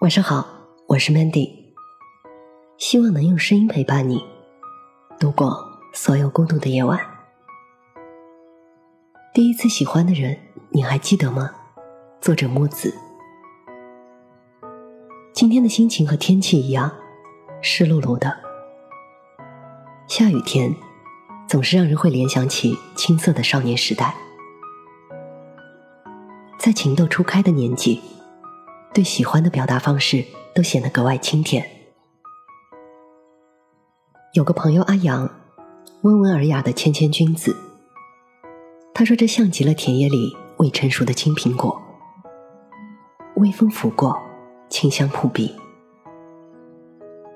[0.00, 0.46] 晚上好，
[0.86, 1.50] 我是 Mandy，
[2.78, 4.24] 希望能用声音陪伴你
[5.18, 5.54] 度过
[5.92, 6.98] 所有孤独的夜晚。
[9.34, 10.38] 第一次喜欢的人，
[10.70, 11.50] 你还记得吗？
[12.18, 12.94] 作者木子。
[15.34, 16.90] 今天的心情和天气一样，
[17.60, 18.34] 湿漉漉的。
[20.06, 20.74] 下雨天
[21.46, 24.14] 总是让人会联想起青涩的少年时代，
[26.58, 28.00] 在情窦初开的年纪。
[28.92, 31.64] 对喜欢的表达方式都显得格外清甜。
[34.34, 35.30] 有个朋友阿阳，
[36.02, 37.56] 温文尔雅的谦谦君子。
[38.92, 41.80] 他说：“这像极了田野里未成熟的青苹果，
[43.36, 44.20] 微风拂过，
[44.68, 45.54] 清香扑鼻。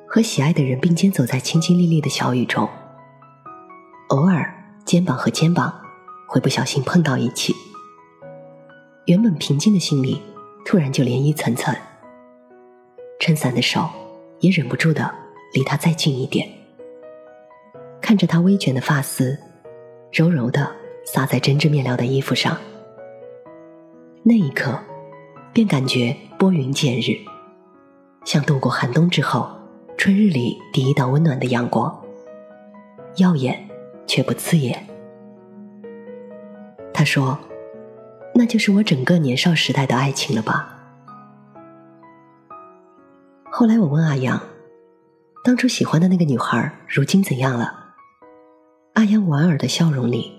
[0.09, 2.69] 和喜爱的人并肩走在清清丽丽的小雨中，
[4.09, 4.53] 偶尔
[4.85, 5.73] 肩膀和肩膀
[6.29, 7.55] 会不小心碰到一起，
[9.07, 10.21] 原本平静的心里。”
[10.65, 11.75] 突然就涟漪层层，
[13.21, 13.87] 撑伞的手
[14.41, 15.15] 也忍不住的
[15.53, 16.49] 离他再近一点，
[18.01, 19.39] 看着他微卷的发丝，
[20.11, 22.57] 柔柔的洒在针织面料的衣服上。
[24.23, 24.81] 那一刻，
[25.53, 27.15] 便感觉拨云见日，
[28.25, 29.49] 像度过寒冬之后
[29.99, 32.03] 春日里第一道温暖的阳光，
[33.19, 33.69] 耀眼
[34.07, 34.85] 却不刺眼。
[36.93, 37.39] 他说。
[38.35, 40.71] 那就是我整个年少时代的爱情了吧？
[43.51, 44.41] 后来我问阿阳，
[45.45, 47.95] 当初喜欢的那个女孩如今怎样了？
[48.95, 50.33] 阿阳莞尔的笑容里，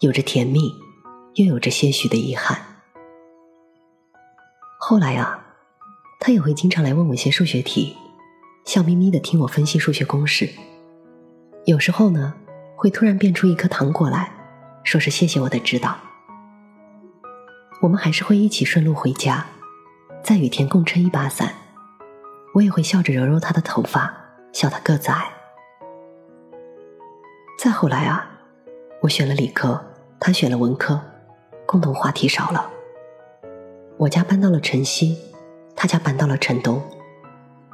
[0.00, 0.72] 有着甜蜜，
[1.34, 2.58] 又有着些许的遗憾。
[4.78, 5.44] 后来啊，
[6.18, 7.94] 他也会经常来问我些数学题，
[8.64, 10.48] 笑眯眯的听我分析数学公式。
[11.66, 12.32] 有时候呢，
[12.76, 14.32] 会突然变出一颗糖果来，
[14.84, 16.05] 说是谢谢我的指导。
[17.82, 19.46] 我们还是会一起顺路回家，
[20.22, 21.54] 在雨天共撑一把伞。
[22.54, 24.14] 我也会笑着揉揉他的头发，
[24.50, 25.30] 笑他个子矮。
[27.58, 28.30] 再后来啊，
[29.02, 29.84] 我选了理科，
[30.18, 31.00] 他选了文科，
[31.66, 32.70] 共同话题少了。
[33.98, 35.18] 我家搬到了城西，
[35.76, 36.82] 他家搬到了城东，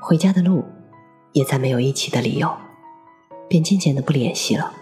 [0.00, 0.65] 回家的路
[1.31, 2.53] 也再没有一起的理由，
[3.49, 4.72] 便渐渐的不联系了。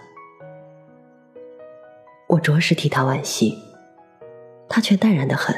[2.27, 3.70] 我着实替他惋惜。
[4.73, 5.53] 他却淡然的很，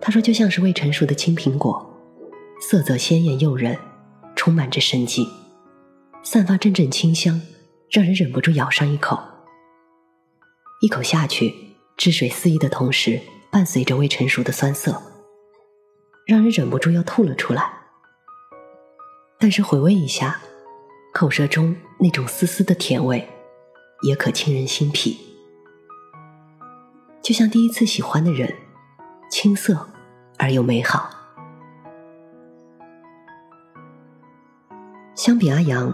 [0.00, 1.84] 他说：“就像是未成熟的青苹果，
[2.60, 3.76] 色泽鲜艳诱人，
[4.36, 5.28] 充满着生机，
[6.22, 7.42] 散发阵阵清香，
[7.90, 9.18] 让人忍不住咬上一口。
[10.82, 11.52] 一口下去，
[11.96, 15.02] 汁水四溢的同时，伴随着未成熟的酸涩，
[16.28, 17.72] 让人忍不住要吐了出来。
[19.40, 20.40] 但是回味一下，
[21.12, 23.28] 口舌中那种丝丝的甜味，
[24.02, 25.18] 也可沁人心脾。”
[27.26, 28.54] 就像第一次喜欢的人，
[29.28, 29.88] 青涩
[30.38, 31.10] 而又美好。
[35.16, 35.92] 相比阿阳，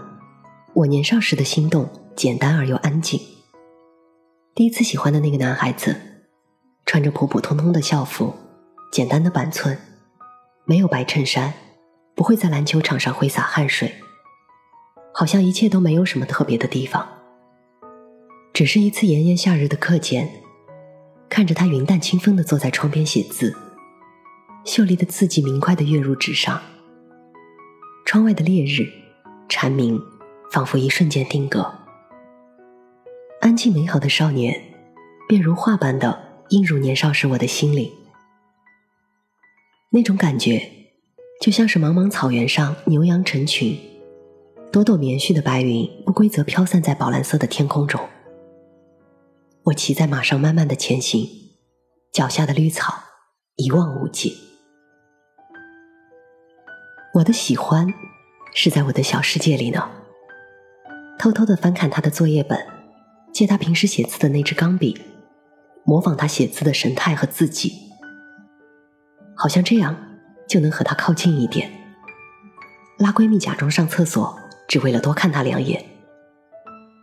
[0.75, 3.19] 我年少时的心动简单而又安静。
[4.53, 5.95] 第一次喜欢的那个男孩子，
[6.85, 8.35] 穿着普普通通的校服，
[8.91, 9.75] 简单的板寸，
[10.65, 11.51] 没有白衬衫，
[12.13, 13.95] 不会在篮球场上挥洒汗水，
[15.11, 17.09] 好像一切都没有什么特别的地方。
[18.53, 20.42] 只是一次炎炎夏日的课间。
[21.33, 23.57] 看着他云淡清风的坐在窗边写字，
[24.65, 26.61] 秀丽的字迹明快的跃入纸上。
[28.05, 28.87] 窗外的烈日
[29.49, 29.99] 蝉鸣，
[30.51, 31.73] 仿佛一瞬间定格。
[33.41, 34.61] 安静美好的少年，
[35.27, 37.91] 便如画般的映入年少时我的心里。
[39.89, 40.69] 那种感觉，
[41.41, 43.75] 就像是茫茫草原上牛羊成群，
[44.71, 47.99] 朵朵棉絮的白云不规则飘散在宝蓝色的天空中。
[49.67, 51.25] 我骑在马上，慢慢的前行，
[52.11, 52.95] 脚下的绿草
[53.55, 54.37] 一望无际。
[57.13, 57.87] 我的喜欢
[58.53, 59.89] 是在我的小世界里呢。
[61.17, 62.59] 偷偷的翻看他的作业本，
[63.31, 64.99] 借他平时写字的那支钢笔，
[65.85, 67.71] 模仿他写字的神态和字迹，
[69.33, 69.95] 好像这样
[70.45, 71.71] 就能和他靠近一点。
[72.97, 74.37] 拉闺蜜假装上厕所，
[74.67, 75.85] 只为了多看他两眼。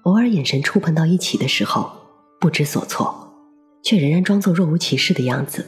[0.03, 2.00] 偶尔眼神触碰到一起的时候。
[2.41, 3.35] 不知所措，
[3.83, 5.67] 却仍然装作若无其事的样子。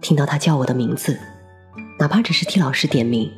[0.00, 1.18] 听到他叫我的名字，
[1.98, 3.30] 哪怕只是替老师点名，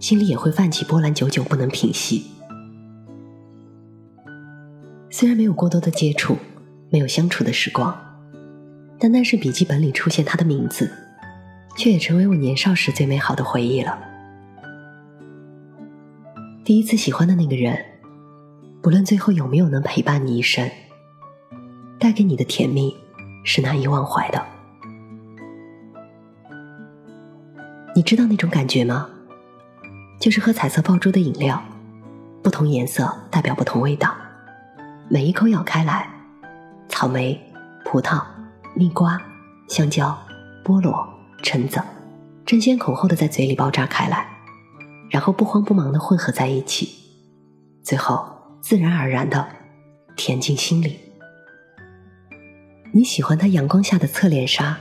[0.00, 2.26] 心里也会泛起波澜，久久不能平息。
[5.10, 6.36] 虽然没有过多的接触，
[6.90, 7.96] 没有相处的时光，
[8.98, 10.90] 但那是笔记本里出现他的名字，
[11.76, 13.96] 却也成为我年少时最美好的回忆了。
[16.64, 17.78] 第一次喜欢的那个人，
[18.82, 20.68] 不论最后有没有能陪伴你一生。
[22.02, 22.96] 带给你的甜蜜
[23.44, 24.44] 是难以忘怀的。
[27.94, 29.08] 你知道那种感觉吗？
[30.18, 31.62] 就是喝彩色爆珠的饮料，
[32.42, 34.12] 不同颜色代表不同味道，
[35.08, 36.10] 每一口咬开来，
[36.88, 37.40] 草莓、
[37.84, 38.20] 葡萄、
[38.74, 39.16] 蜜瓜、
[39.68, 40.18] 香蕉、
[40.64, 41.08] 菠萝、
[41.40, 41.80] 橙子，
[42.44, 44.26] 争先恐后的在嘴里爆炸开来，
[45.08, 46.88] 然后不慌不忙的混合在一起，
[47.84, 48.26] 最后
[48.60, 49.46] 自然而然的
[50.16, 51.11] 甜进心里。
[52.94, 54.78] 你喜欢他阳光下的侧脸杀，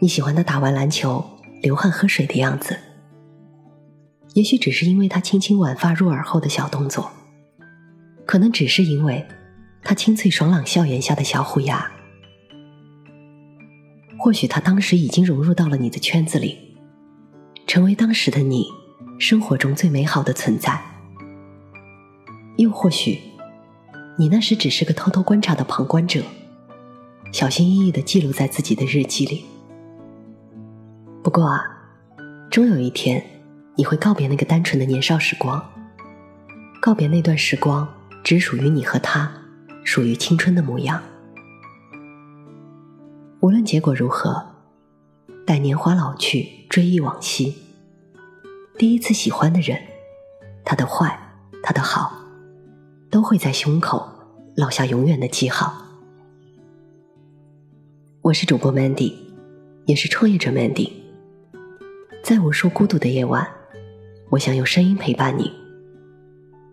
[0.00, 1.24] 你喜欢他打完篮球。
[1.60, 2.78] 流汗喝水的样子，
[4.34, 7.10] 也许只是因为他轻轻挽发入耳后的小动作，
[8.24, 9.26] 可能只是因为
[9.82, 11.90] 他清脆爽朗笑颜下的小虎牙，
[14.20, 16.56] 或许他当时已经融入到了你的圈子里，
[17.66, 18.68] 成为当时的你
[19.18, 20.80] 生活中最美好的存在，
[22.56, 23.18] 又或许
[24.16, 26.22] 你那时只是个偷偷观察的旁观者，
[27.30, 29.44] 小心翼翼的记录在自己的日记里。
[31.22, 31.62] 不过啊，
[32.50, 33.22] 终有一天，
[33.76, 35.62] 你会告别那个单纯的年少时光，
[36.80, 37.86] 告别那段时光
[38.24, 39.30] 只属于你和他，
[39.84, 41.02] 属于青春的模样。
[43.40, 44.46] 无论结果如何，
[45.46, 47.54] 待年华老去，追忆往昔，
[48.78, 49.78] 第一次喜欢的人，
[50.64, 51.18] 他的坏，
[51.62, 52.24] 他的好，
[53.10, 54.08] 都会在胸口
[54.56, 55.87] 烙下永远的记号。
[58.20, 59.14] 我是主播 Mandy，
[59.86, 60.90] 也是创业者 Mandy。
[62.22, 63.48] 在无数孤独的夜晚，
[64.30, 65.52] 我想用声音陪伴你，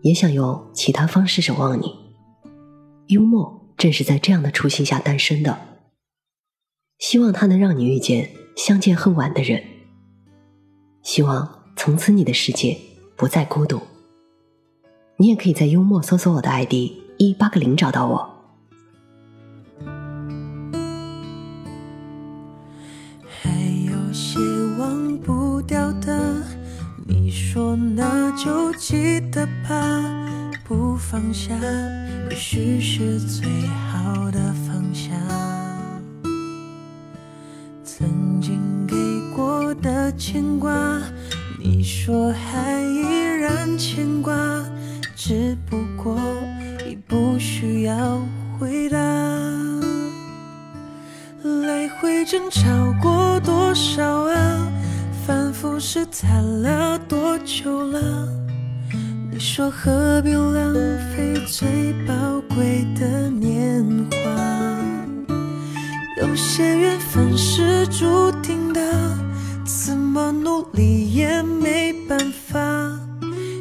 [0.02, 1.94] 也想用其他方式守望你。
[3.06, 5.56] 幽默正是在这样的初心下诞生的，
[6.98, 9.62] 希望它能让你遇见相见恨晚的人，
[11.02, 12.76] 希望从此你的世界
[13.16, 13.80] 不再孤独。
[15.18, 16.72] 你也可以在幽默搜索我的 ID
[17.18, 18.35] 一八个零找到我。
[28.36, 29.78] 就记得吧，
[30.62, 31.54] 不放下，
[32.28, 35.10] 也许是最好的放下。
[37.82, 38.94] 曾经给
[39.34, 40.70] 过的牵挂，
[41.58, 43.00] 你说还依
[43.40, 44.36] 然牵挂，
[45.16, 46.18] 只不过
[46.86, 48.20] 已不需要
[48.58, 48.98] 回答。
[51.42, 52.62] 来回争吵
[53.00, 53.15] 过
[56.16, 58.00] 复试探了多久了？
[59.30, 60.72] 你说何必浪
[61.14, 62.14] 费最宝
[62.54, 65.28] 贵的年华？
[66.22, 68.80] 有些缘分是注定的，
[69.66, 72.58] 怎么努力也没办法。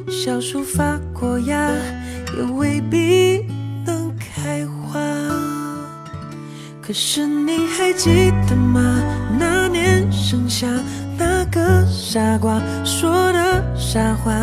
[0.09, 1.69] 小树发过芽，
[2.37, 3.45] 也未必
[3.85, 5.01] 能开花。
[6.81, 9.03] 可是你还记得吗？
[9.37, 10.67] 那年盛夏。
[11.45, 14.33] 个傻瓜说的傻话，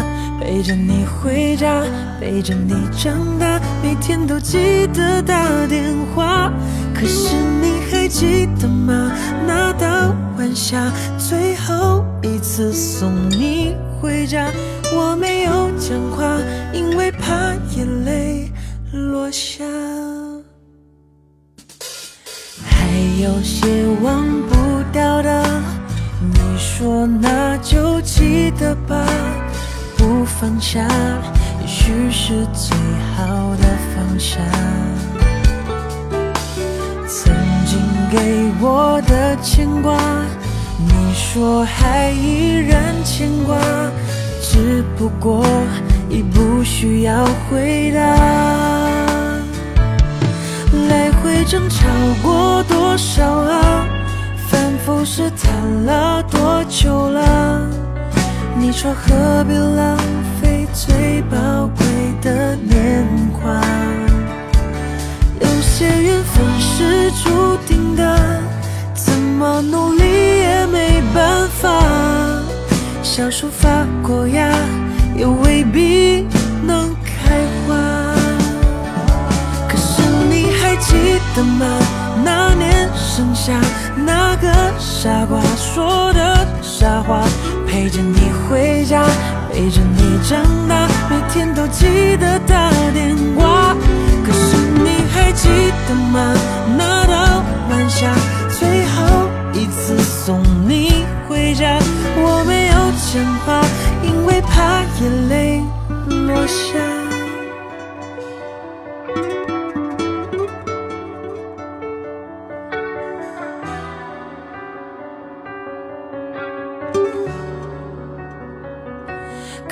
[0.41, 1.83] 陪着你回家，
[2.21, 6.53] 陪着你长大，每天都记得打电话。
[6.95, 9.13] 可是你还记得吗？
[9.47, 14.51] 那道晚霞，最后一次送你回家，
[14.95, 16.39] 我没有讲话，
[16.73, 18.51] 因为怕眼泪
[18.93, 19.65] 落下。
[22.65, 22.89] 还
[23.23, 23.67] 有些
[24.03, 24.52] 忘。
[26.83, 29.07] 说那就记得吧，
[29.97, 30.81] 不放下，
[31.61, 32.77] 也许是最
[33.15, 34.43] 好的方向。
[37.07, 37.33] 曾
[37.65, 37.79] 经
[38.11, 39.97] 给我的牵挂，
[40.77, 43.57] 你说还依然牵挂，
[44.43, 45.47] 只不过
[46.11, 48.01] 已不需要回答。
[50.89, 51.87] 来回争吵
[52.25, 53.87] 过多少啊？
[54.73, 57.61] 幸福是谈了多久了？
[58.57, 59.99] 你说何必浪
[60.41, 61.37] 费最宝
[61.77, 61.85] 贵
[62.23, 63.61] 的年华？
[65.41, 68.19] 有些缘分是注定的，
[68.95, 71.69] 怎么努力也没办法。
[73.03, 73.51] 小树
[85.03, 87.25] 傻瓜说的傻话，
[87.67, 89.05] 陪着你回家，
[89.53, 93.75] 陪着你长大，每天都记得打电话。
[94.25, 95.49] 可是你还记
[95.89, 96.33] 得吗？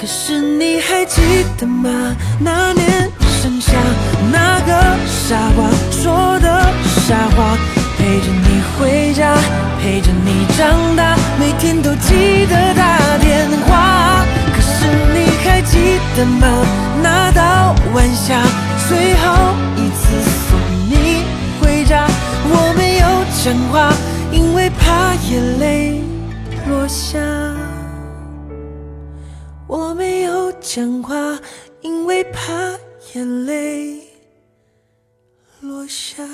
[0.01, 1.21] 可是你还记
[1.59, 2.17] 得吗？
[2.39, 3.11] 那年
[3.43, 3.73] 盛夏，
[4.33, 4.73] 那个
[5.07, 6.73] 傻瓜说的
[7.07, 7.59] 傻话，
[7.99, 9.37] 陪着你回家，
[9.79, 14.25] 陪着你长大，每天都记得打电话。
[14.55, 16.49] 可是你还记得吗？
[17.03, 18.41] 那道晚霞，
[18.89, 20.17] 最后一次
[20.49, 21.25] 送你
[21.61, 22.07] 回家，
[22.49, 23.07] 我没有
[23.45, 23.93] 讲话，
[24.33, 26.03] 因为怕眼泪
[26.71, 27.19] 落下。
[30.73, 31.41] 讲话，
[31.81, 32.79] 因为怕
[33.13, 34.09] 眼泪
[35.63, 36.25] 落下。